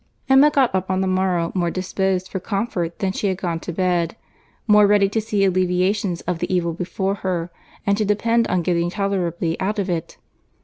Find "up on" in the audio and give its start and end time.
0.73-1.01